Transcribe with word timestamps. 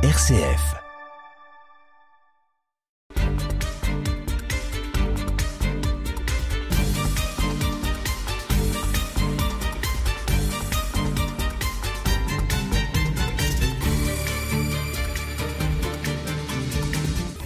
RCF. 0.00 0.76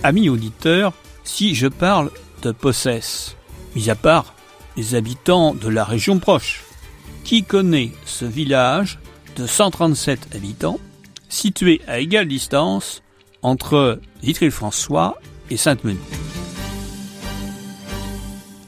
Amis 0.03 0.29
auditeurs, 0.29 0.93
si 1.25 1.55
je 1.55 1.69
parle 1.69 2.11
de 2.43 2.53
Possès, 2.53 3.35
mis 3.75 3.89
à 3.89 3.95
part 3.95 4.35
les 4.77 4.95
habitants 4.95 5.55
de 5.55 5.69
la 5.69 5.85
région 5.85 6.19
proche, 6.19 6.65
qui 7.25 7.45
connaît 7.45 7.93
ce 8.05 8.27
village 8.27 8.99
de 9.37 9.47
137 9.47 10.35
habitants, 10.35 10.79
situé 11.33 11.81
à 11.87 11.99
égale 11.99 12.29
distance 12.29 13.03
entre 13.41 14.01
Vitry-le-François 14.23 15.19
et 15.51 15.57
Sainte-Menehould 15.57 16.05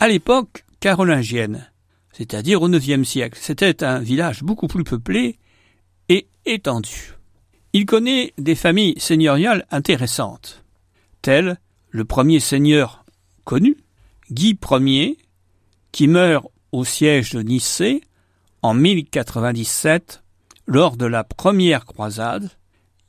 À 0.01 0.09
l'époque 0.09 0.65
carolingienne, 0.81 1.71
c'est-à-dire 2.13 2.63
au 2.63 2.69
IXe 2.69 3.07
siècle, 3.07 3.39
c'était 3.41 3.85
un 3.85 3.99
village 4.01 4.43
beaucoup 4.43 4.67
plus 4.67 4.83
peuplé 4.83 5.39
et 6.09 6.27
étendu. 6.47 7.15
Il 7.75 7.85
connaît 7.87 8.33
des 8.39 8.55
familles 8.55 8.95
seigneuriales 8.99 9.67
intéressantes 9.71 10.65
tel 11.21 11.59
le 11.91 12.05
premier 12.05 12.41
seigneur 12.41 13.05
connu, 13.45 13.77
Guy 14.31 14.59
Ier, 14.71 15.19
qui 15.93 16.09
meurt 16.09 16.47
au 16.73 16.85
siège 16.85 17.31
de 17.31 17.41
Nicée 17.41 18.03
en 18.63 18.75
1097 18.75 20.24
lors 20.67 20.97
de 20.97 21.07
la 21.07 21.25
première 21.25 21.85
croisade. 21.87 22.51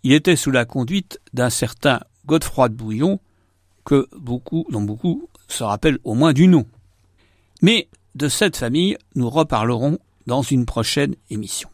Il 0.03 0.13
était 0.13 0.35
sous 0.35 0.51
la 0.51 0.65
conduite 0.65 1.19
d'un 1.33 1.49
certain 1.49 2.01
Godefroy 2.25 2.69
de 2.69 2.75
Bouillon, 2.75 3.19
que 3.85 4.07
beaucoup, 4.17 4.65
dont 4.69 4.81
beaucoup 4.81 5.29
se 5.47 5.63
rappellent 5.63 5.99
au 6.03 6.13
moins 6.13 6.33
du 6.33 6.47
nom. 6.47 6.65
Mais 7.61 7.87
de 8.15 8.27
cette 8.27 8.57
famille, 8.57 8.97
nous 9.15 9.29
reparlerons 9.29 9.99
dans 10.25 10.41
une 10.41 10.65
prochaine 10.65 11.15
émission. 11.29 11.69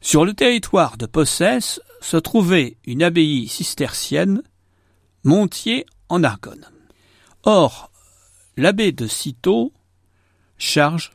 Sur 0.00 0.24
le 0.24 0.34
territoire 0.34 0.96
de 0.98 1.06
Possès 1.06 1.80
se 2.00 2.16
trouvait 2.16 2.76
une 2.84 3.02
abbaye 3.02 3.48
cistercienne 3.48 4.42
Montier 5.24 5.86
en 6.10 6.22
Argonne. 6.22 6.68
Or, 7.44 7.90
l'abbé 8.58 8.92
de 8.92 9.06
Cîteaux 9.06 9.72
charge, 10.58 11.12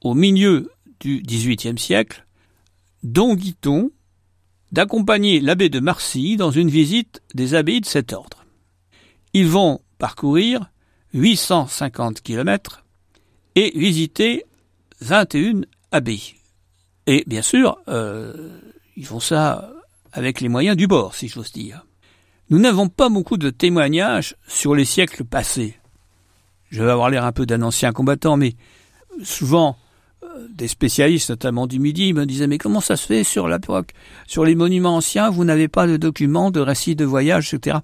au 0.00 0.14
milieu 0.14 0.72
du 0.98 1.22
XVIIIe 1.22 1.78
siècle, 1.78 2.25
Don 3.06 3.36
Guiton 3.36 3.92
d'accompagner 4.72 5.38
l'abbé 5.38 5.68
de 5.68 5.78
Marcy 5.78 6.36
dans 6.36 6.50
une 6.50 6.68
visite 6.68 7.22
des 7.34 7.54
abbés 7.54 7.78
de 7.78 7.86
cet 7.86 8.12
ordre. 8.12 8.44
Ils 9.32 9.46
vont 9.46 9.80
parcourir 9.96 10.72
850 11.14 12.20
kilomètres 12.20 12.84
et 13.54 13.70
visiter 13.78 14.44
21 15.02 15.60
abbés. 15.92 16.20
Et 17.06 17.22
bien 17.28 17.42
sûr, 17.42 17.78
euh, 17.86 18.58
ils 18.96 19.06
font 19.06 19.20
ça 19.20 19.72
avec 20.12 20.40
les 20.40 20.48
moyens 20.48 20.76
du 20.76 20.88
bord, 20.88 21.14
si 21.14 21.28
j'ose 21.28 21.52
dire. 21.52 21.86
Nous 22.50 22.58
n'avons 22.58 22.88
pas 22.88 23.08
beaucoup 23.08 23.36
de 23.36 23.50
témoignages 23.50 24.34
sur 24.48 24.74
les 24.74 24.84
siècles 24.84 25.24
passés. 25.24 25.78
Je 26.70 26.82
vais 26.82 26.90
avoir 26.90 27.10
l'air 27.10 27.24
un 27.24 27.30
peu 27.30 27.46
d'un 27.46 27.62
ancien 27.62 27.92
combattant, 27.92 28.36
mais 28.36 28.56
souvent 29.22 29.76
des 30.50 30.68
spécialistes, 30.68 31.30
notamment 31.30 31.66
du 31.66 31.78
Midi, 31.78 32.12
me 32.12 32.26
disaient 32.26 32.46
mais 32.46 32.58
comment 32.58 32.80
ça 32.80 32.96
se 32.96 33.06
fait 33.06 33.24
sur 33.24 33.48
l'époque, 33.48 33.92
sur 34.26 34.44
les 34.44 34.54
monuments 34.54 34.96
anciens, 34.96 35.30
vous 35.30 35.44
n'avez 35.44 35.68
pas 35.68 35.86
de 35.86 35.96
documents, 35.96 36.50
de 36.50 36.60
récits 36.60 36.96
de 36.96 37.04
voyage, 37.04 37.52
etc. 37.52 37.78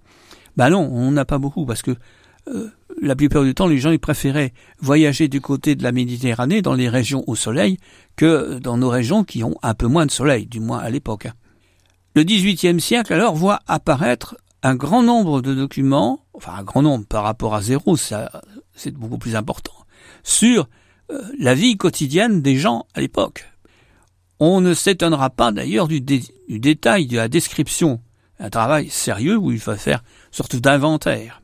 Ben 0.57 0.71
non, 0.71 0.89
on 0.93 1.11
n'a 1.11 1.25
pas 1.25 1.39
beaucoup 1.39 1.65
parce 1.65 1.83
que 1.83 1.93
euh, 2.49 2.69
la 3.01 3.17
plupart 3.17 3.45
du 3.45 3.55
temps, 3.55 3.67
les 3.67 3.79
gens 3.79 3.91
ils 3.91 3.99
préféraient 3.99 4.53
voyager 4.81 5.29
du 5.29 5.41
côté 5.41 5.75
de 5.75 5.83
la 5.83 5.93
Méditerranée, 5.93 6.63
dans 6.63 6.75
les 6.75 6.89
régions 6.89 7.25
au 7.27 7.35
soleil, 7.35 7.79
que 8.17 8.59
dans 8.59 8.77
nos 8.77 8.89
régions 8.89 9.25
qui 9.25 9.45
ont 9.45 9.55
un 9.63 9.75
peu 9.75 9.87
moins 9.87 10.07
de 10.07 10.11
soleil, 10.11 10.47
du 10.47 10.61
moins 10.61 10.79
à 10.79 10.91
l'époque. 10.91 11.29
Le 12.15 12.25
XVIIIe 12.25 12.81
siècle 12.81 13.13
alors 13.15 13.35
voit 13.35 13.61
apparaître 13.67 14.37
un 14.63 14.75
grand 14.75 15.03
nombre 15.03 15.41
de 15.41 15.55
documents, 15.55 16.21
enfin 16.35 16.53
un 16.59 16.63
grand 16.63 16.83
nombre 16.83 17.07
par 17.07 17.25
rapport 17.25 17.55
à 17.55 17.63
zéro, 17.63 17.97
c'est 17.97 18.91
beaucoup 18.93 19.19
plus 19.19 19.35
important, 19.35 19.73
sur 20.23 20.69
la 21.39 21.55
vie 21.55 21.77
quotidienne 21.77 22.43
des 22.43 22.57
gens 22.57 22.87
à 22.95 23.01
l'époque. 23.01 23.49
On 24.39 24.61
ne 24.61 24.75
s'étonnera 24.75 25.31
pas 25.31 25.53
d'ailleurs 25.53 25.89
du, 25.89 26.01
détail 26.01 27.07
de 27.07 27.17
la 27.17 27.29
description, 27.29 28.01
un 28.39 28.51
travail 28.51 28.91
sérieux 28.91 29.37
où 29.37 29.53
il 29.53 29.61
faut 29.61 29.77
faire 29.77 30.03
sorte 30.31 30.57
d'inventaire. 30.57 31.43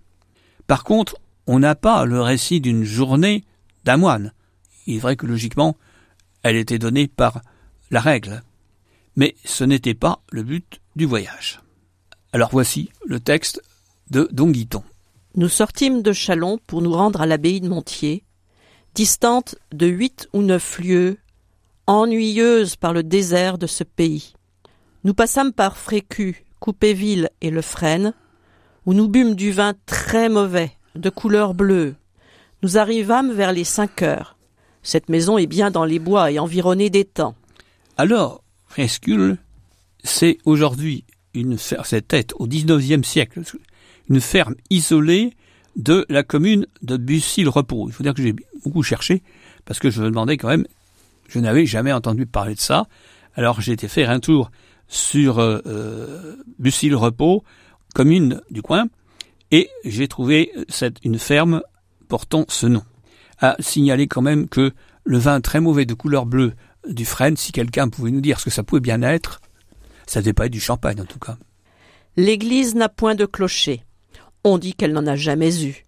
Par 0.67 0.84
contre, 0.84 1.17
on 1.47 1.59
n'a 1.61 1.75
pas 1.75 2.05
le 2.05 2.21
récit 2.21 2.61
d'une 2.61 2.84
journée 2.84 3.45
d'un 3.84 3.97
moine. 3.97 4.33
Il 4.87 4.97
est 4.97 4.99
vrai 4.99 5.17
que 5.17 5.27
logiquement, 5.27 5.77
elle 6.43 6.57
était 6.57 6.78
donnée 6.78 7.09
par 7.09 7.41
la 7.91 8.01
règle. 8.01 8.43
Mais 9.17 9.34
ce 9.45 9.65
n'était 9.65 9.95
pas 9.95 10.21
le 10.31 10.43
but 10.43 10.81
du 10.97 11.07
voyage. 11.07 11.61
Alors 12.33 12.51
voici 12.53 12.91
le 13.07 13.21
texte 13.21 13.62
de 14.11 14.28
Don 14.33 14.51
Guiton. 14.51 14.83
Nous 15.37 15.49
sortîmes 15.49 16.03
de 16.03 16.12
Chalon 16.12 16.59
pour 16.67 16.83
nous 16.83 16.93
rendre 16.93 17.21
à 17.21 17.27
l'abbaye 17.27 17.61
de 17.61 17.69
Montier, 17.69 18.25
distante 18.98 19.54
de 19.70 19.86
huit 19.86 20.28
ou 20.32 20.42
neuf 20.42 20.81
lieues, 20.81 21.19
ennuyeuse 21.86 22.75
par 22.75 22.92
le 22.92 23.04
désert 23.04 23.56
de 23.56 23.69
ce 23.69 23.84
pays. 23.84 24.32
Nous 25.04 25.14
passâmes 25.14 25.53
par 25.53 25.78
Frécu, 25.78 26.44
Coupéville 26.59 27.31
et 27.41 27.50
Le 27.50 27.62
Frêne, 27.62 28.12
où 28.86 28.94
nous 28.94 29.06
bûmes 29.06 29.36
du 29.36 29.53
vin 29.53 29.75
très 29.86 30.28
mauvais, 30.28 30.72
de 30.97 31.10
couleur 31.10 31.54
bleue. 31.54 31.94
Nous 32.64 32.76
arrivâmes 32.76 33.31
vers 33.31 33.53
les 33.53 33.62
cinq 33.62 34.03
heures. 34.03 34.36
Cette 34.82 35.09
maison 35.09 35.38
est 35.38 35.47
bien 35.47 35.70
dans 35.70 35.84
les 35.84 36.00
bois 36.00 36.32
et 36.32 36.41
environnée 36.41 36.91
d'étangs. 36.91 37.36
Alors, 37.97 38.42
Frescule, 38.66 39.38
c'est 40.03 40.38
aujourd'hui 40.44 41.04
une 41.34 41.56
c'était 41.56 42.26
au 42.34 42.48
XIXe 42.48 43.06
siècle, 43.06 43.42
une 44.10 44.20
ferme 44.20 44.56
isolée 44.70 45.34
de 45.77 46.06
la 46.09 46.23
commune 46.23 46.67
de 46.83 46.97
Bussy-le-Repos. 46.97 47.89
Il 47.89 47.93
faut 47.93 48.03
dire 48.03 48.15
que 48.15 48.23
j'ai 48.23 48.34
beaucoup 48.65 48.83
cherché, 48.83 49.23
parce 49.65 49.79
que 49.79 49.91
je 49.91 50.03
me 50.03 50.09
demandais 50.09 50.37
quand 50.37 50.49
même, 50.49 50.67
je 51.29 51.39
n'avais 51.39 51.67
jamais 51.67 51.93
entendu 51.93 52.27
parler 52.27 52.55
de 52.55 52.61
ça. 52.61 52.87
Alors 53.34 53.61
j'ai 53.61 53.73
été 53.73 53.89
faire 53.89 54.11
un 54.11 54.21
tour 54.21 54.51
sur 54.89 55.39
euh, 55.39 55.61
euh 55.67 56.37
Bussy-le-Repos, 56.59 57.45
commune 57.95 58.41
du 58.51 58.62
coin, 58.62 58.89
et 59.51 59.71
j'ai 59.84 60.09
trouvé 60.09 60.53
cette, 60.69 60.97
une 61.05 61.19
ferme 61.19 61.62
portant 62.09 62.45
ce 62.49 62.67
nom. 62.67 62.83
À 63.41 63.57
signaler 63.61 64.09
quand 64.09 64.23
même 64.23 64.49
que 64.49 64.73
le 65.05 65.19
vin 65.19 65.41
très 65.41 65.61
mauvais 65.61 65.87
de 65.87 65.95
couleur 65.95 66.27
bleue 66.27 66.55
du 66.89 67.05
Fresne, 67.05 67.37
si 67.37 67.53
quelqu'un 67.53 67.89
pouvait 67.89 68.11
nous 68.11 68.21
dire 68.21 68.41
ce 68.41 68.47
que 68.47 68.51
ça 68.51 68.62
pouvait 68.62 68.81
bien 68.81 69.03
être, 69.03 69.41
ça 70.07 70.21
devait 70.21 70.33
pas 70.33 70.47
être 70.47 70.53
du 70.53 70.61
champagne 70.61 71.01
en 71.01 71.05
tout 71.05 71.19
cas. 71.19 71.37
L'église 72.17 72.75
n'a 72.75 72.89
point 72.89 73.15
de 73.15 73.27
clocher. 73.27 73.84
Dit 74.56 74.72
qu'elle 74.72 74.92
n'en 74.92 75.06
a 75.06 75.16
jamais 75.16 75.64
eu. 75.64 75.84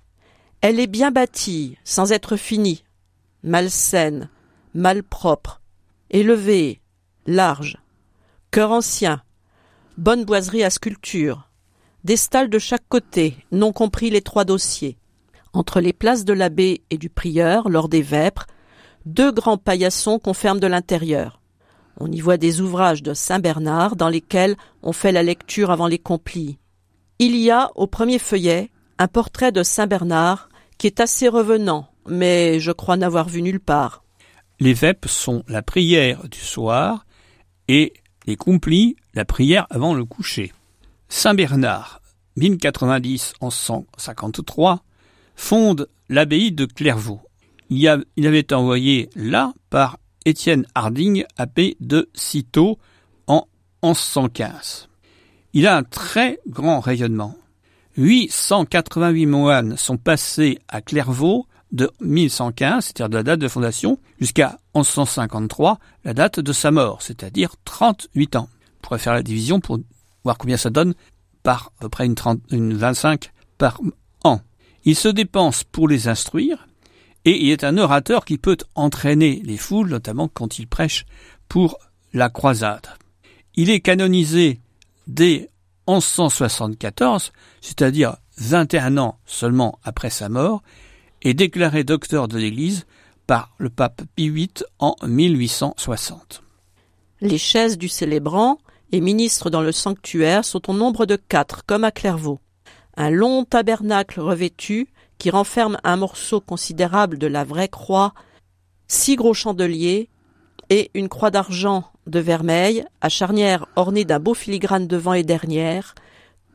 Elle 0.60 0.78
est 0.78 0.86
bien 0.86 1.10
bâtie, 1.10 1.78
sans 1.84 2.12
être 2.12 2.36
finie, 2.36 2.84
malsaine, 3.42 4.28
malpropre, 4.74 5.62
élevée, 6.10 6.82
large, 7.26 7.78
cœur 8.50 8.72
ancien, 8.72 9.22
bonne 9.96 10.24
boiserie 10.24 10.64
à 10.64 10.68
sculpture, 10.68 11.48
des 12.04 12.18
stalles 12.18 12.50
de 12.50 12.58
chaque 12.58 12.86
côté, 12.88 13.36
non 13.52 13.72
compris 13.72 14.10
les 14.10 14.20
trois 14.20 14.44
dossiers. 14.44 14.98
Entre 15.52 15.80
les 15.80 15.92
places 15.92 16.24
de 16.24 16.32
l'abbé 16.32 16.82
et 16.90 16.98
du 16.98 17.08
prieur, 17.08 17.68
lors 17.68 17.88
des 17.88 18.02
vêpres, 18.02 18.46
deux 19.06 19.32
grands 19.32 19.58
paillassons 19.58 20.18
confèrent 20.18 20.56
de 20.56 20.66
l'intérieur. 20.66 21.40
On 21.98 22.10
y 22.12 22.20
voit 22.20 22.36
des 22.36 22.60
ouvrages 22.60 23.02
de 23.02 23.14
Saint 23.14 23.40
Bernard 23.40 23.96
dans 23.96 24.08
lesquels 24.08 24.56
on 24.82 24.92
fait 24.92 25.12
la 25.12 25.22
lecture 25.22 25.70
avant 25.70 25.86
les 25.86 25.98
complis. 25.98 26.59
Il 27.22 27.36
y 27.36 27.50
a, 27.50 27.70
au 27.74 27.86
premier 27.86 28.18
feuillet, 28.18 28.70
un 28.98 29.06
portrait 29.06 29.52
de 29.52 29.62
Saint 29.62 29.86
Bernard 29.86 30.48
qui 30.78 30.86
est 30.86 31.00
assez 31.00 31.28
revenant, 31.28 31.86
mais 32.06 32.58
je 32.60 32.72
crois 32.72 32.96
n'avoir 32.96 33.28
vu 33.28 33.42
nulle 33.42 33.60
part. 33.60 34.02
Les 34.58 34.72
vêpes 34.72 35.06
sont 35.06 35.42
la 35.46 35.60
prière 35.60 36.26
du 36.30 36.38
soir 36.38 37.04
et 37.68 37.92
les 38.24 38.36
complis 38.36 38.96
la 39.12 39.26
prière 39.26 39.66
avant 39.68 39.92
le 39.92 40.06
coucher. 40.06 40.54
Saint 41.10 41.34
Bernard, 41.34 42.00
1090 42.36 43.34
en 43.42 43.50
153, 43.50 44.82
fonde 45.36 45.90
l'abbaye 46.08 46.52
de 46.52 46.64
Clairvaux. 46.64 47.20
Il, 47.68 47.86
avait 47.86 48.54
envoyé 48.54 49.10
là 49.14 49.52
par 49.68 49.98
Étienne 50.24 50.66
Harding, 50.74 51.24
abbé 51.36 51.76
de 51.80 52.08
Cîteaux, 52.14 52.78
en 53.26 53.46
1115. 53.82 54.89
Il 55.52 55.66
a 55.66 55.76
un 55.76 55.82
très 55.82 56.38
grand 56.46 56.80
rayonnement. 56.80 57.34
888 57.96 59.26
moines 59.26 59.76
sont 59.76 59.96
passés 59.96 60.58
à 60.68 60.80
Clairvaux 60.80 61.46
de 61.72 61.90
1115, 62.00 62.86
c'est-à-dire 62.86 63.08
de 63.08 63.16
la 63.16 63.22
date 63.22 63.40
de 63.40 63.48
fondation, 63.48 63.98
jusqu'à 64.20 64.58
1153, 64.74 65.78
la 66.04 66.14
date 66.14 66.40
de 66.40 66.52
sa 66.52 66.70
mort, 66.70 67.02
c'est-à-dire 67.02 67.54
38 67.64 68.36
ans. 68.36 68.48
On 68.52 68.86
pourrait 68.86 68.98
faire 68.98 69.14
la 69.14 69.22
division 69.22 69.60
pour 69.60 69.78
voir 70.24 70.38
combien 70.38 70.56
ça 70.56 70.70
donne 70.70 70.94
par 71.42 71.72
à 71.78 71.82
peu 71.82 71.88
près 71.88 72.06
une, 72.06 72.14
30, 72.14 72.40
une 72.50 72.74
25 72.74 73.32
par 73.58 73.80
an. 74.24 74.40
Il 74.84 74.96
se 74.96 75.08
dépense 75.08 75.64
pour 75.64 75.88
les 75.88 76.08
instruire, 76.08 76.68
et 77.24 77.44
il 77.44 77.50
est 77.50 77.64
un 77.64 77.76
orateur 77.76 78.24
qui 78.24 78.38
peut 78.38 78.56
entraîner 78.74 79.42
les 79.44 79.56
foules, 79.56 79.88
notamment 79.88 80.28
quand 80.28 80.58
il 80.58 80.66
prêche 80.66 81.06
pour 81.48 81.78
la 82.12 82.30
croisade. 82.30 82.86
Il 83.56 83.68
est 83.70 83.80
canonisé 83.80 84.60
dès 85.06 85.50
1174, 85.88 87.32
c'est-à-dire 87.60 88.16
21 88.38 88.98
ans 88.98 89.18
seulement 89.26 89.78
après 89.84 90.10
sa 90.10 90.28
mort, 90.28 90.62
et 91.22 91.34
déclaré 91.34 91.84
docteur 91.84 92.28
de 92.28 92.38
l'Église 92.38 92.86
par 93.26 93.54
le 93.58 93.70
pape 93.70 94.02
Pie 94.16 94.30
VIII 94.30 94.50
en 94.78 94.96
1860. 95.06 96.42
Les 97.20 97.38
chaises 97.38 97.76
du 97.76 97.88
célébrant 97.88 98.58
et 98.92 99.00
ministres 99.00 99.50
dans 99.50 99.60
le 99.60 99.72
sanctuaire 99.72 100.44
sont 100.44 100.70
au 100.70 100.74
nombre 100.74 101.06
de 101.06 101.16
quatre, 101.16 101.64
comme 101.66 101.84
à 101.84 101.90
Clairvaux. 101.90 102.40
Un 102.96 103.10
long 103.10 103.44
tabernacle 103.44 104.20
revêtu, 104.20 104.88
qui 105.18 105.30
renferme 105.30 105.78
un 105.84 105.96
morceau 105.96 106.40
considérable 106.40 107.18
de 107.18 107.26
la 107.26 107.44
vraie 107.44 107.68
croix, 107.68 108.14
six 108.88 109.16
gros 109.16 109.34
chandeliers 109.34 110.08
et 110.70 110.90
une 110.94 111.08
croix 111.08 111.30
d'argent 111.30 111.84
de 112.10 112.20
vermeil, 112.20 112.84
à 113.00 113.08
charnière 113.08 113.66
ornée 113.76 114.04
d'un 114.04 114.18
beau 114.18 114.34
filigrane 114.34 114.86
devant 114.86 115.14
et 115.14 115.22
derrière, 115.22 115.94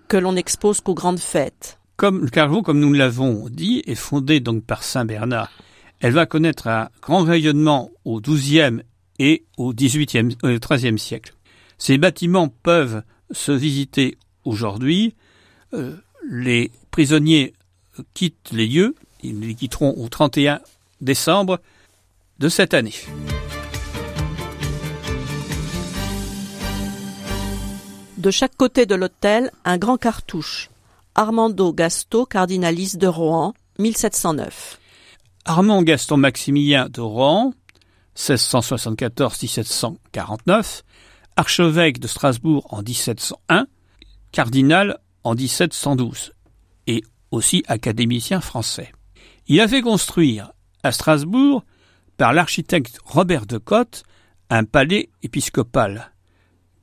que 0.07 0.17
l'on 0.17 0.35
expose 0.35 0.81
qu'aux 0.81 0.93
grandes 0.93 1.19
fêtes. 1.19 1.79
Comme 1.95 2.23
le 2.23 2.29
Clairvaux, 2.29 2.61
comme 2.61 2.79
nous 2.79 2.93
l'avons 2.93 3.47
dit, 3.49 3.81
est 3.87 3.95
fondé 3.95 4.39
donc 4.39 4.63
par 4.63 4.83
Saint 4.83 5.05
Bernard. 5.05 5.49
Elle 6.01 6.13
va 6.13 6.25
connaître 6.25 6.67
un 6.67 6.89
grand 7.01 7.23
rayonnement 7.23 7.91
au 8.03 8.19
XIIe 8.19 8.81
et 9.17 9.45
au 9.57 9.73
XVIIIe, 9.73 10.35
XIIIe 10.43 10.99
siècle. 10.99 11.33
Ces 11.77 11.97
bâtiments 11.97 12.49
peuvent 12.49 13.01
se 13.31 13.51
visiter 13.51 14.17
aujourd'hui. 14.43 15.15
Euh, 15.73 15.95
les 16.29 16.71
prisonniers 16.91 17.53
quittent 18.13 18.51
les 18.51 18.67
lieux. 18.67 18.95
Ils 19.23 19.39
les 19.39 19.55
quitteront 19.55 19.95
au 19.97 20.07
31 20.09 20.59
décembre 21.01 21.61
de 22.39 22.49
cette 22.49 22.73
année. 22.73 22.93
De 28.25 28.31
chaque 28.31 28.57
côté 28.57 28.87
de 28.87 28.95
l'hôtel, 28.95 29.51
un 29.65 29.77
grand 29.77 29.97
cartouche. 29.97 30.71
Armando 31.13 31.71
Gasto, 31.71 32.25
cardinaliste 32.25 32.97
de 32.97 33.05
Rohan, 33.05 33.53
1709. 33.77 34.79
Armand 35.45 35.83
Gaston 35.83 36.17
Maximilien 36.17 36.89
de 36.89 37.01
Rohan, 37.01 37.53
1674-1749, 38.17 40.81
archevêque 41.35 41.99
de 41.99 42.07
Strasbourg 42.07 42.65
en 42.73 42.81
1701, 42.81 43.67
cardinal 44.31 44.97
en 45.23 45.35
1712, 45.35 46.33
et 46.87 47.03
aussi 47.29 47.63
académicien 47.67 48.41
français. 48.41 48.91
Il 49.45 49.61
a 49.61 49.67
fait 49.67 49.83
construire 49.83 50.51
à 50.81 50.91
Strasbourg, 50.91 51.63
par 52.17 52.33
l'architecte 52.33 52.97
Robert 53.05 53.45
de 53.45 53.59
Cotte, 53.59 54.01
un 54.49 54.63
palais 54.63 55.11
épiscopal 55.21 56.11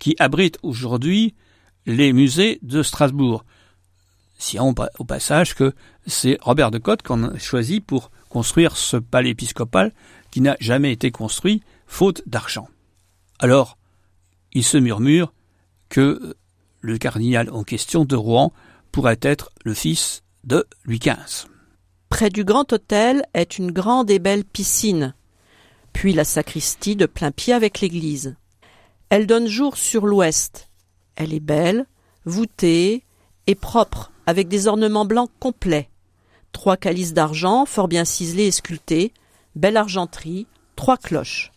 qui 0.03 0.17
abrite 0.19 0.59
aujourd'hui 0.65 1.33
les 1.87 2.13
musées 2.13 2.59
de 2.63 2.83
Strasbourg. 2.83 3.45
Si 4.37 4.59
on 4.59 4.75
au 4.99 5.05
passage 5.05 5.55
que 5.55 5.75
c'est 6.09 6.39
Robert 6.41 6.73
de 6.73 6.79
Cotte 6.79 7.03
qu'on 7.03 7.23
a 7.23 7.39
choisi 7.39 7.79
pour 7.79 8.11
construire 8.29 8.77
ce 8.77 8.97
palais 8.97 9.31
épiscopal 9.31 9.93
qui 10.33 10.41
n'a 10.41 10.57
jamais 10.59 10.91
été 10.91 11.13
construit 11.13 11.63
faute 11.87 12.23
d'argent. 12.27 12.67
Alors, 13.39 13.79
il 14.53 14.65
se 14.65 14.77
murmure 14.77 15.33
que 15.89 16.35
le 16.81 16.99
cardinal 16.99 17.49
en 17.51 17.63
question 17.63 18.05
de 18.05 18.17
Rouen 18.17 18.53
pourrait 18.91 19.21
être 19.23 19.53
le 19.65 19.73
fils 19.73 20.25
de 20.43 20.67
Louis 20.85 20.99
XV. 20.99 21.47
Près 22.09 22.29
du 22.29 22.43
grand 22.43 22.73
hôtel 22.73 23.25
est 23.35 23.57
une 23.57 23.71
grande 23.71 24.11
et 24.11 24.19
belle 24.19 24.45
piscine, 24.45 25.15
puis 25.93 26.13
la 26.13 26.25
sacristie 26.25 26.97
de 26.97 27.07
plein 27.07 27.31
pied 27.31 27.55
avec 27.55 27.81
l'église. 27.81 28.35
Elle 29.13 29.27
donne 29.27 29.47
jour 29.47 29.77
sur 29.77 30.07
l'ouest. 30.07 30.71
Elle 31.17 31.35
est 31.35 31.41
belle, 31.41 31.85
voûtée 32.25 33.05
et 33.47 33.55
propre, 33.55 34.11
avec 34.25 34.49
des 34.49 34.69
ornements 34.69 35.05
blancs 35.05 35.29
complets. 35.39 35.91
Trois 36.53 36.79
calices 36.79 37.13
d'argent, 37.13 37.67
fort 37.67 37.89
bien 37.89 38.07
ciselés 38.07 38.47
et 38.47 38.51
sculptés, 38.51 39.13
belle 39.55 39.77
argenterie, 39.77 40.47
trois 40.77 40.97
cloches. 40.97 41.53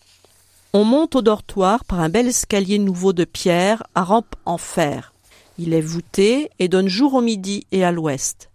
On 0.73 0.83
monte 0.83 1.15
au 1.15 1.21
dortoir 1.21 1.85
par 1.85 2.01
un 2.01 2.09
bel 2.09 2.27
escalier 2.27 2.77
nouveau 2.77 3.13
de 3.13 3.23
pierre 3.23 3.83
à 3.95 4.03
rampe 4.03 4.35
en 4.43 4.57
fer. 4.57 5.13
Il 5.57 5.73
est 5.73 5.79
voûté 5.79 6.49
et 6.59 6.67
donne 6.67 6.89
jour 6.89 7.13
au 7.13 7.21
midi 7.21 7.67
et 7.71 7.85
à 7.85 7.93
l'ouest. 7.93 8.49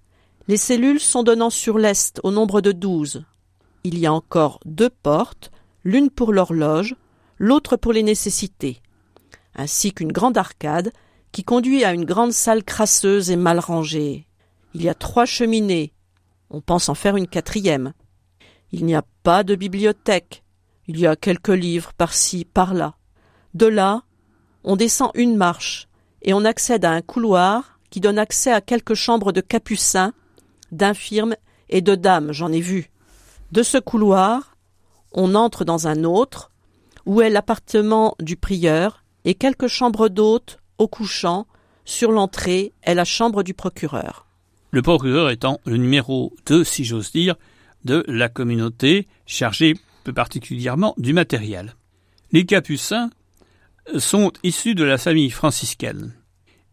Les 0.46 0.58
cellules 0.58 1.00
sont 1.00 1.22
donnant 1.22 1.48
sur 1.48 1.78
l'est 1.78 2.20
au 2.22 2.32
nombre 2.32 2.60
de 2.60 2.72
douze. 2.72 3.24
Il 3.82 3.98
y 3.98 4.04
a 4.04 4.12
encore 4.12 4.60
deux 4.66 4.90
portes, 4.90 5.52
l'une 5.84 6.10
pour 6.10 6.34
l'horloge, 6.34 6.96
l'autre 7.38 7.76
pour 7.76 7.94
les 7.94 8.02
nécessités, 8.02 8.82
ainsi 9.54 9.92
qu'une 9.92 10.12
grande 10.12 10.38
arcade 10.38 10.92
qui 11.32 11.44
conduit 11.44 11.84
à 11.84 11.92
une 11.92 12.04
grande 12.04 12.32
salle 12.32 12.64
crasseuse 12.64 13.30
et 13.30 13.36
mal 13.36 13.58
rangée. 13.58 14.26
Il 14.74 14.82
y 14.82 14.88
a 14.88 14.94
trois 14.94 15.26
cheminées. 15.26 15.92
On 16.50 16.60
pense 16.60 16.88
en 16.88 16.94
faire 16.94 17.16
une 17.16 17.28
quatrième. 17.28 17.92
Il 18.72 18.84
n'y 18.84 18.94
a 18.94 19.04
pas 19.22 19.42
de 19.42 19.54
bibliothèque. 19.54 20.42
Il 20.86 20.98
y 20.98 21.06
a 21.06 21.16
quelques 21.16 21.48
livres 21.48 21.92
par-ci, 21.92 22.44
par-là. 22.44 22.94
De 23.54 23.66
là, 23.66 24.02
on 24.64 24.76
descend 24.76 25.10
une 25.14 25.36
marche 25.36 25.88
et 26.22 26.34
on 26.34 26.44
accède 26.44 26.84
à 26.84 26.90
un 26.90 27.02
couloir 27.02 27.78
qui 27.90 28.00
donne 28.00 28.18
accès 28.18 28.52
à 28.52 28.60
quelques 28.60 28.94
chambres 28.94 29.32
de 29.32 29.40
capucins, 29.40 30.12
d'infirmes 30.70 31.34
et 31.68 31.80
de 31.80 31.94
dames, 31.94 32.32
j'en 32.32 32.52
ai 32.52 32.60
vu. 32.60 32.90
De 33.52 33.62
ce 33.62 33.78
couloir, 33.78 34.56
on 35.12 35.34
entre 35.34 35.64
dans 35.64 35.88
un 35.88 36.04
autre, 36.04 36.50
où 37.06 37.20
est 37.20 37.30
l'appartement 37.30 38.14
du 38.20 38.36
prieur, 38.36 38.99
et 39.24 39.34
quelques 39.34 39.68
chambres 39.68 40.08
d'hôtes 40.08 40.58
au 40.78 40.88
couchant. 40.88 41.46
Sur 41.84 42.12
l'entrée 42.12 42.72
est 42.82 42.94
la 42.94 43.04
chambre 43.04 43.42
du 43.42 43.54
procureur. 43.54 44.26
Le 44.70 44.82
procureur 44.82 45.30
étant 45.30 45.60
le 45.64 45.76
numéro 45.76 46.32
2, 46.46 46.62
si 46.62 46.84
j'ose 46.84 47.10
dire, 47.10 47.34
de 47.84 48.04
la 48.06 48.28
communauté 48.28 49.08
chargée 49.26 49.74
plus 50.04 50.12
particulièrement 50.12 50.94
du 50.98 51.12
matériel. 51.12 51.74
Les 52.32 52.46
capucins 52.46 53.10
sont 53.98 54.32
issus 54.42 54.74
de 54.74 54.84
la 54.84 54.98
famille 54.98 55.30
franciscaine. 55.30 56.14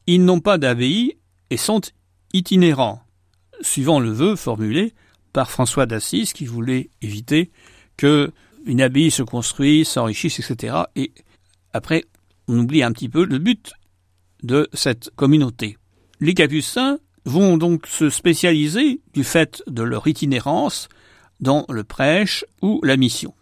Ils 0.05 0.23
n'ont 0.23 0.39
pas 0.39 0.57
d'abbaye 0.57 1.17
et 1.49 1.57
sont 1.57 1.81
itinérants, 2.33 3.01
suivant 3.61 3.99
le 3.99 4.11
vœu 4.11 4.35
formulé 4.35 4.93
par 5.33 5.49
François 5.49 5.85
d'Assise 5.85 6.33
qui 6.33 6.45
voulait 6.45 6.89
éviter 7.01 7.51
que 7.95 8.31
une 8.65 8.81
abbaye 8.81 9.11
se 9.11 9.23
construise, 9.23 9.87
s'enrichisse, 9.87 10.39
etc. 10.39 10.83
Et 10.95 11.11
après, 11.73 12.03
on 12.47 12.57
oublie 12.59 12.83
un 12.83 12.91
petit 12.91 13.09
peu 13.09 13.25
le 13.25 13.37
but 13.37 13.73
de 14.43 14.69
cette 14.73 15.09
communauté. 15.15 15.77
Les 16.19 16.33
capucins 16.33 16.99
vont 17.25 17.57
donc 17.57 17.87
se 17.87 18.09
spécialiser, 18.09 19.01
du 19.13 19.23
fait 19.23 19.63
de 19.67 19.83
leur 19.83 20.07
itinérance, 20.07 20.87
dans 21.39 21.65
le 21.69 21.83
prêche 21.83 22.45
ou 22.61 22.79
la 22.83 22.97
mission. 22.97 23.33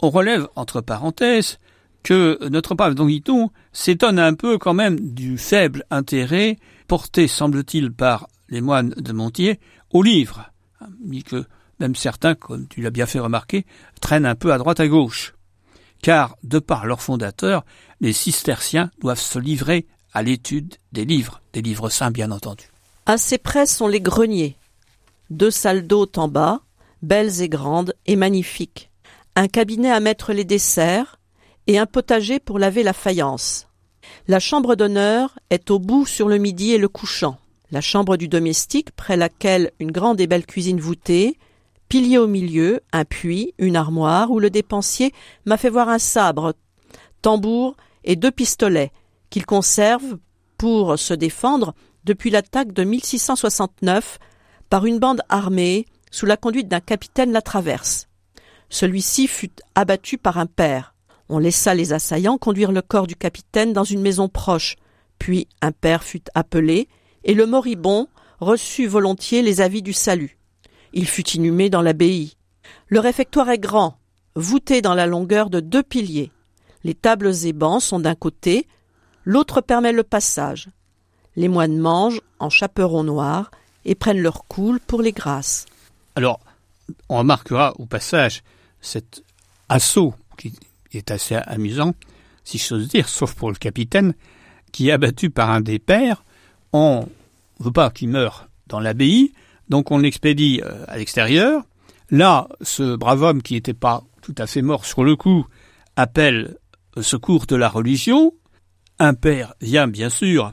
On 0.00 0.10
relève, 0.10 0.48
entre 0.56 0.80
parenthèses, 0.80 1.58
que 2.02 2.38
notre 2.48 2.74
pape 2.74 2.94
Don 2.94 3.06
Guiton 3.06 3.50
s'étonne 3.72 4.18
un 4.18 4.34
peu 4.34 4.58
quand 4.58 4.74
même 4.74 4.98
du 5.00 5.38
faible 5.38 5.84
intérêt 5.90 6.58
porté, 6.86 7.26
semble-t-il, 7.26 7.92
par 7.92 8.28
les 8.48 8.60
moines 8.60 8.90
de 8.90 9.12
Montier 9.12 9.58
au 9.90 10.02
livre, 10.02 10.52
ni 11.04 11.22
que 11.22 11.44
même 11.80 11.94
certains, 11.94 12.34
comme 12.34 12.68
tu 12.68 12.80
l'as 12.80 12.90
bien 12.90 13.06
fait 13.06 13.18
remarquer, 13.18 13.66
traînent 14.00 14.26
un 14.26 14.34
peu 14.34 14.52
à 14.52 14.58
droite 14.58 14.80
à 14.80 14.88
gauche. 14.88 15.34
Car, 16.02 16.36
de 16.42 16.58
par 16.58 16.86
leur 16.86 17.02
fondateur, 17.02 17.64
les 18.00 18.12
cisterciens 18.12 18.90
doivent 19.00 19.20
se 19.20 19.38
livrer 19.38 19.86
à 20.12 20.22
l'étude 20.22 20.76
des 20.92 21.04
livres, 21.04 21.40
des 21.52 21.62
livres 21.62 21.88
saints 21.88 22.10
bien 22.10 22.30
entendu. 22.30 22.70
Assez 23.06 23.38
près 23.38 23.66
sont 23.66 23.88
les 23.88 24.00
greniers. 24.00 24.56
Deux 25.30 25.50
salles 25.50 25.86
d'hôtes 25.86 26.18
en 26.18 26.28
bas, 26.28 26.60
belles 27.02 27.42
et 27.42 27.48
grandes 27.48 27.94
et 28.06 28.16
magnifiques, 28.16 28.90
un 29.34 29.48
cabinet 29.48 29.90
à 29.90 30.00
mettre 30.00 30.32
les 30.32 30.44
desserts 30.44 31.18
et 31.66 31.78
un 31.78 31.86
potager 31.86 32.38
pour 32.38 32.58
laver 32.58 32.82
la 32.82 32.92
faïence. 32.92 33.68
La 34.28 34.40
chambre 34.40 34.76
d'honneur 34.76 35.38
est 35.50 35.70
au 35.70 35.78
bout 35.78 36.06
sur 36.06 36.28
le 36.28 36.38
midi 36.38 36.72
et 36.72 36.78
le 36.78 36.88
couchant. 36.88 37.38
La 37.70 37.80
chambre 37.80 38.16
du 38.16 38.28
domestique, 38.28 38.92
près 38.92 39.16
laquelle 39.16 39.72
une 39.80 39.90
grande 39.90 40.20
et 40.20 40.26
belle 40.26 40.46
cuisine 40.46 40.80
voûtée, 40.80 41.38
pilier 41.88 42.18
au 42.18 42.26
milieu, 42.26 42.80
un 42.92 43.04
puits, 43.04 43.54
une 43.58 43.76
armoire 43.76 44.30
où 44.30 44.38
le 44.38 44.50
dépensier 44.50 45.12
m'a 45.44 45.56
fait 45.56 45.70
voir 45.70 45.88
un 45.88 45.98
sabre, 45.98 46.54
tambour 47.26 47.74
et 48.04 48.14
deux 48.14 48.30
pistolets 48.30 48.92
qu'il 49.30 49.46
conserve 49.46 50.18
pour 50.58 50.96
se 50.96 51.12
défendre 51.12 51.74
depuis 52.04 52.30
l'attaque 52.30 52.70
de 52.70 52.84
1669 52.84 54.20
par 54.70 54.86
une 54.86 55.00
bande 55.00 55.22
armée 55.28 55.86
sous 56.12 56.24
la 56.24 56.36
conduite 56.36 56.68
d'un 56.68 56.78
capitaine 56.78 57.32
la 57.32 57.42
traverse. 57.42 58.06
Celui-ci 58.70 59.26
fut 59.26 59.50
abattu 59.74 60.18
par 60.18 60.38
un 60.38 60.46
père. 60.46 60.94
On 61.28 61.40
laissa 61.40 61.74
les 61.74 61.92
assaillants 61.92 62.38
conduire 62.38 62.70
le 62.70 62.80
corps 62.80 63.08
du 63.08 63.16
capitaine 63.16 63.72
dans 63.72 63.82
une 63.82 64.02
maison 64.02 64.28
proche, 64.28 64.76
Puis 65.18 65.48
un 65.60 65.72
père 65.72 66.04
fut 66.04 66.22
appelé, 66.36 66.86
et 67.24 67.34
le 67.34 67.46
moribond 67.46 68.06
reçut 68.38 68.86
volontiers 68.86 69.42
les 69.42 69.60
avis 69.60 69.82
du 69.82 69.92
salut. 69.92 70.38
Il 70.92 71.08
fut 71.08 71.28
inhumé 71.30 71.70
dans 71.70 71.82
l'abbaye. 71.82 72.34
Le 72.86 73.00
réfectoire 73.00 73.50
est 73.50 73.58
grand, 73.58 73.98
voûté 74.36 74.80
dans 74.80 74.94
la 74.94 75.06
longueur 75.06 75.50
de 75.50 75.58
deux 75.58 75.82
piliers. 75.82 76.30
Les 76.86 76.94
tables 76.94 77.32
et 77.44 77.52
bancs 77.52 77.82
sont 77.82 77.98
d'un 77.98 78.14
côté, 78.14 78.68
l'autre 79.24 79.60
permet 79.60 79.90
le 79.90 80.04
passage. 80.04 80.68
Les 81.34 81.48
moines 81.48 81.76
mangent 81.76 82.20
en 82.38 82.48
chaperon 82.48 83.02
noir 83.02 83.50
et 83.84 83.96
prennent 83.96 84.20
leur 84.20 84.44
coule 84.44 84.78
pour 84.78 85.02
les 85.02 85.10
grâces. 85.10 85.66
Alors, 86.14 86.38
on 87.08 87.18
remarquera 87.18 87.74
au 87.80 87.86
passage 87.86 88.44
cet 88.80 89.24
assaut 89.68 90.14
qui 90.38 90.54
est 90.92 91.10
assez 91.10 91.34
amusant, 91.34 91.92
si 92.44 92.56
j'ose 92.56 92.86
dire, 92.86 93.08
sauf 93.08 93.34
pour 93.34 93.50
le 93.50 93.56
capitaine, 93.56 94.14
qui 94.70 94.88
est 94.88 94.92
abattu 94.92 95.28
par 95.28 95.50
un 95.50 95.62
des 95.62 95.80
pères. 95.80 96.22
On 96.72 97.08
ne 97.58 97.64
veut 97.64 97.72
pas 97.72 97.90
qu'il 97.90 98.10
meure 98.10 98.46
dans 98.68 98.78
l'abbaye, 98.78 99.32
donc 99.68 99.90
on 99.90 99.98
l'expédie 99.98 100.60
euh, 100.64 100.84
à 100.86 100.98
l'extérieur. 100.98 101.64
Là, 102.12 102.46
ce 102.60 102.94
brave 102.94 103.24
homme 103.24 103.42
qui 103.42 103.54
n'était 103.54 103.74
pas 103.74 104.04
tout 104.22 104.36
à 104.38 104.46
fait 104.46 104.62
mort 104.62 104.84
sur 104.84 105.02
le 105.02 105.16
coup 105.16 105.48
appelle 105.96 106.58
secours 107.02 107.46
de 107.46 107.56
la 107.56 107.68
religion. 107.68 108.32
Un 108.98 109.14
père 109.14 109.54
vient 109.60 109.88
bien 109.88 110.08
sûr 110.08 110.52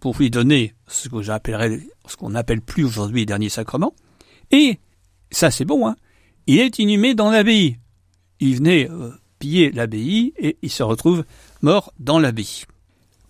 pour 0.00 0.16
lui 0.18 0.30
donner 0.30 0.74
ce 0.86 1.08
que 1.08 1.22
j'appellerais, 1.22 1.80
ce 2.06 2.16
qu'on 2.16 2.30
n'appelle 2.30 2.60
plus 2.60 2.84
aujourd'hui 2.84 3.20
les 3.20 3.26
derniers 3.26 3.48
sacrements. 3.48 3.94
Et 4.50 4.78
ça 5.30 5.50
c'est 5.50 5.64
bon, 5.64 5.86
hein. 5.86 5.96
Il 6.46 6.60
est 6.60 6.78
inhumé 6.78 7.14
dans 7.14 7.30
l'abbaye. 7.30 7.78
Il 8.38 8.56
venait 8.56 8.88
euh, 8.88 9.10
piller 9.38 9.72
l'abbaye 9.72 10.32
et 10.38 10.56
il 10.62 10.70
se 10.70 10.82
retrouve 10.82 11.24
mort 11.60 11.92
dans 11.98 12.18
l'abbaye. 12.18 12.64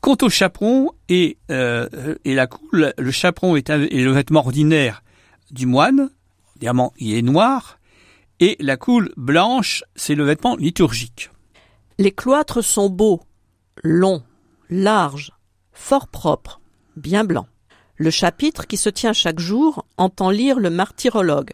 Quant 0.01 0.17
au 0.23 0.29
chaperon 0.29 0.91
et, 1.09 1.39
euh, 1.51 2.15
et 2.25 2.35
la 2.35 2.47
coule, 2.47 2.93
le 2.97 3.11
chaperon 3.11 3.57
est, 3.57 3.69
le 3.71 4.13
vêtement 4.13 4.41
ordinaire 4.41 5.03
du 5.51 5.67
moine, 5.67 6.11
évidemment 6.57 6.93
il 6.99 7.15
est 7.15 7.23
noir, 7.23 7.79
et 8.39 8.57
la 8.61 8.77
coule 8.77 9.13
blanche, 9.17 9.83
c'est 9.95 10.15
le 10.15 10.25
vêtement 10.25 10.57
liturgique. 10.57 11.31
Les 11.99 12.13
cloîtres 12.13 12.63
sont 12.63 12.91
beaux, 12.91 13.23
longs, 13.83 14.23
larges, 14.69 15.33
fort 15.73 16.09
propres, 16.09 16.61
bien 16.95 17.25
blancs. 17.25 17.47
Le 17.97 18.11
chapitre 18.11 18.67
qui 18.67 18.77
se 18.77 18.91
tient 18.91 19.15
chaque 19.15 19.41
jour 19.41 19.87
entend 19.97 20.29
lire 20.29 20.61
le 20.61 20.69
martyrologue. 20.69 21.53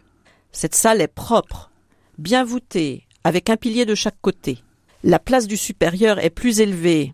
Cette 0.51 0.75
salle 0.75 0.99
est 0.99 1.07
propre, 1.07 1.71
bien 2.17 2.43
voûtée, 2.43 3.07
avec 3.23 3.49
un 3.49 3.55
pilier 3.55 3.85
de 3.85 3.95
chaque 3.95 4.19
côté. 4.21 4.59
La 5.05 5.17
place 5.17 5.47
du 5.47 5.55
supérieur 5.55 6.19
est 6.19 6.29
plus 6.29 6.59
élevée 6.59 7.13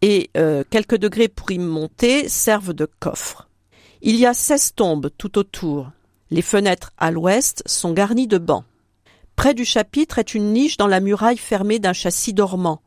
et 0.00 0.30
euh, 0.36 0.62
quelques 0.70 0.96
degrés 0.96 1.28
pour 1.28 1.50
y 1.50 1.58
monter 1.58 2.28
servent 2.28 2.72
de 2.72 2.88
coffre. 3.00 3.48
Il 4.00 4.14
y 4.14 4.26
a 4.26 4.32
seize 4.32 4.74
tombes 4.76 5.10
tout 5.18 5.38
autour. 5.38 5.90
Les 6.30 6.42
fenêtres 6.42 6.92
à 6.98 7.10
l'ouest 7.10 7.64
sont 7.66 7.92
garnies 7.92 8.28
de 8.28 8.38
bancs. 8.38 8.64
Près 9.40 9.54
du 9.54 9.64
chapitre 9.64 10.18
est 10.18 10.34
une 10.34 10.52
niche 10.52 10.76
dans 10.76 10.86
la 10.86 11.00
muraille 11.00 11.38
fermée 11.38 11.78
d'un 11.78 11.94
châssis 11.94 12.34
dormant. 12.34 12.82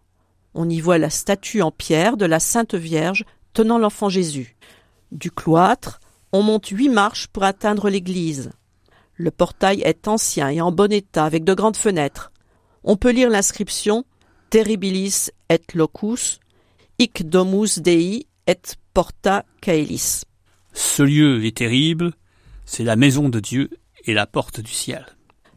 On 0.53 0.69
y 0.69 0.81
voit 0.81 0.99
la 0.99 1.09
statue 1.09 1.63
en 1.63 1.71
pierre 1.71 2.15
de 2.15 2.27
la 2.27 2.39
Sainte 2.39 2.75
Vierge 2.75 3.25
tenant 3.53 3.79
l'enfant 3.79 4.07
Jésus. 4.07 4.55
Du 5.11 5.31
cloître, 5.31 5.99
on 6.31 6.43
monte 6.43 6.67
huit 6.67 6.89
marches 6.89 7.25
pour 7.25 7.43
atteindre 7.43 7.89
l'église. 7.89 8.51
Le 9.15 9.31
portail 9.31 9.81
est 9.81 10.07
ancien 10.07 10.49
et 10.49 10.61
en 10.61 10.71
bon 10.71 10.93
état, 10.93 11.25
avec 11.25 11.43
de 11.43 11.55
grandes 11.55 11.75
fenêtres. 11.75 12.31
On 12.83 12.97
peut 12.97 13.09
lire 13.09 13.31
l'inscription 13.31 14.05
Terribilis 14.51 15.31
et 15.49 15.59
locus, 15.73 16.39
hic 16.99 17.27
domus 17.27 17.79
Dei 17.79 18.27
et 18.45 18.59
porta 18.93 19.43
caelis. 19.59 20.21
Ce 20.71 21.01
lieu 21.01 21.43
est 21.45 21.57
terrible, 21.57 22.13
c'est 22.63 22.83
la 22.83 22.95
maison 22.95 23.29
de 23.29 23.39
Dieu 23.39 23.71
et 24.05 24.13
la 24.13 24.27
porte 24.27 24.59
du 24.59 24.71
ciel. 24.71 25.03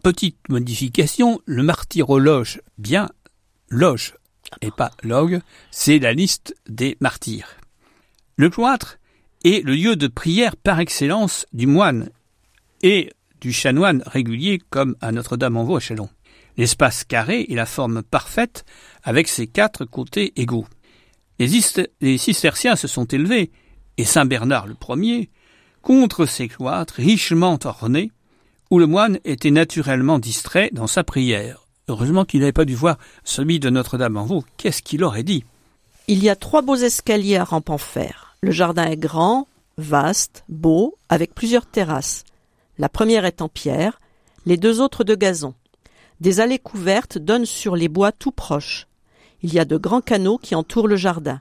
Petite 0.07 0.49
modification, 0.49 1.41
le 1.47 1.65
martyrologe, 1.65 2.61
bien 2.79 3.09
loge 3.69 4.15
et 4.63 4.71
pas 4.71 4.93
log, 5.03 5.41
c'est 5.73 5.99
la 5.99 6.13
liste 6.13 6.55
des 6.69 6.97
martyrs. 7.01 7.57
Le 8.37 8.49
cloître 8.49 8.99
est 9.43 9.65
le 9.65 9.75
lieu 9.75 9.97
de 9.97 10.07
prière 10.07 10.57
par 10.57 10.79
excellence 10.79 11.45
du 11.53 11.67
moine 11.67 12.11
et 12.83 13.11
du 13.41 13.53
chanoine 13.53 14.05
régulier 14.07 14.61
comme 14.71 14.95
à 15.01 15.11
Notre-Dame-en-Vaux 15.11 15.79
à 15.79 15.81
Chalon. 15.81 16.09
L'espace 16.57 17.03
carré 17.03 17.45
est 17.49 17.57
la 17.57 17.67
forme 17.67 18.05
parfaite 18.05 18.65
avec 19.03 19.27
ses 19.27 19.49
quatre 19.49 19.85
côtés 19.85 20.33
égaux. 20.37 20.69
Les, 21.41 21.49
les 22.01 22.17
cisterciens 22.17 22.77
se 22.77 22.87
sont 22.87 23.07
élevés, 23.07 23.51
et 23.97 24.05
Saint 24.05 24.25
Bernard 24.25 24.69
le 24.69 24.75
premier, 24.75 25.31
contre 25.83 26.27
ces 26.27 26.47
cloîtres 26.47 26.95
richement 26.95 27.59
ornés, 27.65 28.13
où 28.71 28.79
le 28.79 28.87
moine 28.87 29.19
était 29.25 29.51
naturellement 29.51 30.19
distrait 30.19 30.71
dans 30.73 30.87
sa 30.87 31.05
prière. 31.05 31.67
Heureusement 31.89 32.25
qu'il 32.25 32.41
n'avait 32.41 32.53
pas 32.53 32.65
dû 32.65 32.75
voir 32.75 32.99
celui 33.25 33.61
de 33.61 33.71
Notre-Dame-en-Vaux. 33.71 34.45
Qu'est-ce 34.57 34.83
qu'il 34.83 35.05
aurait 35.05 35.23
dit? 35.23 35.45
Il 36.09 36.23
y 36.23 36.29
a 36.29 36.37
trois 36.37 36.63
beaux 36.63 36.77
escaliers 36.77 37.37
à 37.37 37.45
rampe 37.45 37.71
en 37.71 37.79
fer. 37.79 38.37
Le 38.41 38.51
jardin 38.51 38.87
est 38.87 38.97
grand, 38.97 39.47
vaste, 39.79 40.45
beau, 40.49 40.97
avec 41.09 41.35
plusieurs 41.35 41.67
terrasses. 41.67 42.25
La 42.79 42.89
première 42.89 43.25
est 43.25 43.41
en 43.41 43.49
pierre, 43.49 44.01
les 44.47 44.57
deux 44.57 44.81
autres 44.81 45.05
de 45.05 45.15
gazon. 45.15 45.55
Des 46.21 46.41
allées 46.41 46.59
couvertes 46.59 47.19
donnent 47.19 47.47
sur 47.47 47.77
les 47.77 47.89
bois 47.89 48.13
tout 48.13 48.31
proches. 48.31 48.87
Il 49.43 49.53
y 49.53 49.59
a 49.59 49.65
de 49.65 49.77
grands 49.77 50.01
canaux 50.01 50.39
qui 50.39 50.55
entourent 50.55 50.89
le 50.89 50.97
jardin. 50.97 51.41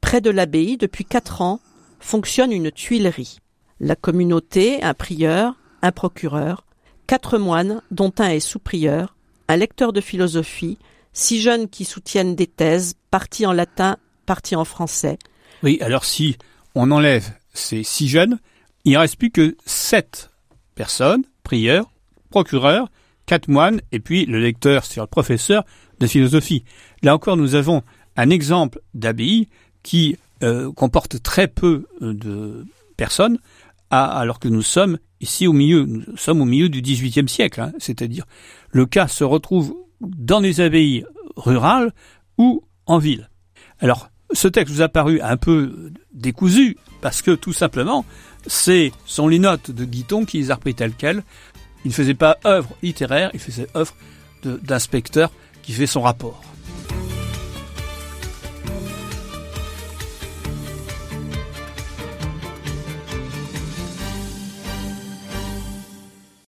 Près 0.00 0.20
de 0.20 0.30
l'abbaye, 0.30 0.76
depuis 0.76 1.04
quatre 1.04 1.42
ans, 1.42 1.60
fonctionne 2.00 2.52
une 2.52 2.70
tuilerie. 2.70 3.38
La 3.80 3.96
communauté, 3.96 4.82
un 4.82 4.94
prieur, 4.94 5.54
un 5.82 5.92
procureur, 5.92 6.64
quatre 7.06 7.38
moines, 7.38 7.82
dont 7.90 8.12
un 8.18 8.28
est 8.28 8.40
sous-prieur, 8.40 9.14
un 9.48 9.56
lecteur 9.56 9.92
de 9.92 10.00
philosophie, 10.00 10.78
six 11.12 11.40
jeunes 11.40 11.68
qui 11.68 11.84
soutiennent 11.84 12.34
des 12.34 12.46
thèses, 12.46 12.94
parties 13.10 13.46
en 13.46 13.52
latin, 13.52 13.96
parties 14.26 14.56
en 14.56 14.64
français. 14.64 15.18
Oui, 15.62 15.78
alors 15.80 16.04
si 16.04 16.36
on 16.74 16.90
enlève 16.90 17.30
ces 17.52 17.82
six 17.82 18.08
jeunes, 18.08 18.38
il 18.84 18.92
ne 18.92 18.98
reste 18.98 19.16
plus 19.16 19.30
que 19.30 19.56
sept 19.66 20.30
personnes, 20.74 21.24
prieurs, 21.42 21.90
procureurs, 22.30 22.88
quatre 23.26 23.48
moines, 23.48 23.80
et 23.92 24.00
puis 24.00 24.26
le 24.26 24.40
lecteur, 24.40 24.84
c'est 24.84 25.00
le 25.00 25.06
professeur 25.06 25.64
de 26.00 26.06
philosophie. 26.06 26.64
Là 27.02 27.14
encore, 27.14 27.36
nous 27.36 27.54
avons 27.54 27.82
un 28.16 28.30
exemple 28.30 28.80
d'abbaye 28.94 29.48
qui 29.82 30.16
euh, 30.42 30.72
comporte 30.72 31.22
très 31.22 31.46
peu 31.46 31.86
euh, 32.00 32.14
de 32.14 32.66
personnes, 32.96 33.38
alors 33.90 34.38
que 34.38 34.48
nous 34.48 34.62
sommes 34.62 34.98
ici 35.22 35.46
au 35.46 35.52
milieu, 35.52 35.84
nous 35.84 36.16
sommes 36.16 36.42
au 36.42 36.44
milieu 36.44 36.68
du 36.68 36.82
XVIIIe 36.82 37.28
siècle, 37.28 37.60
hein. 37.60 37.72
c'est-à-dire 37.78 38.26
le 38.70 38.84
cas 38.86 39.08
se 39.08 39.24
retrouve 39.24 39.74
dans 40.00 40.40
les 40.40 40.60
abbayes 40.60 41.04
rurales 41.36 41.92
ou 42.36 42.64
en 42.86 42.98
ville. 42.98 43.30
Alors, 43.80 44.10
ce 44.32 44.48
texte 44.48 44.74
vous 44.74 44.82
a 44.82 44.88
paru 44.88 45.20
un 45.20 45.36
peu 45.36 45.92
décousu, 46.12 46.76
parce 47.00 47.22
que 47.22 47.32
tout 47.32 47.52
simplement, 47.52 48.04
c'est 48.46 48.92
sont 49.06 49.28
les 49.28 49.38
notes 49.38 49.70
de 49.70 49.84
Guiton 49.84 50.24
qui 50.24 50.38
les 50.38 50.50
a 50.50 50.56
repris 50.56 50.74
telles 50.74 50.94
quelles. 50.94 51.22
Il 51.84 51.88
ne 51.88 51.94
faisait 51.94 52.14
pas 52.14 52.38
œuvre 52.44 52.70
littéraire, 52.82 53.30
il 53.34 53.40
faisait 53.40 53.68
œuvre 53.76 53.94
d'inspecteur 54.44 55.30
qui 55.62 55.72
fait 55.72 55.86
son 55.86 56.02
rapport. 56.02 56.42